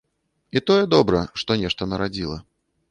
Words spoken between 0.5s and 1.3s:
І тое добра,